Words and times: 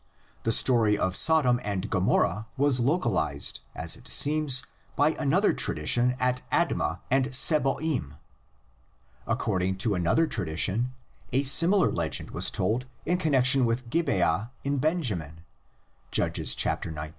The 0.41 0.51
story 0.51 0.97
of 0.97 1.15
Sodom 1.15 1.59
and 1.63 1.87
Gomorrah 1.87 2.47
was 2.57 2.79
localised, 2.79 3.61
as 3.75 3.95
it 3.95 4.07
seems, 4.07 4.65
by 4.95 5.09
another 5.19 5.53
tradition 5.53 6.15
at 6.19 6.41
Adma 6.51 7.01
and 7.11 7.25
Sebo'im 7.27 7.77
(cp. 7.77 8.17
my 9.27 9.35
Commen 9.35 9.77
tary^ 9.77 9.77
p. 9.77 9.77
195). 9.77 9.77
According 9.77 9.77
to 9.77 9.93
another 9.93 10.25
tradition 10.25 10.95
a 11.31 11.43
similar 11.43 11.91
legend 11.91 12.31
was 12.31 12.49
told 12.49 12.85
in 13.05 13.19
connexion 13.19 13.63
with 13.63 13.91
Gibeah 13.91 14.49
in 14.63 14.79
Benjamin 14.79 15.43
Qudges 16.11 16.55
xix). 16.57 16.87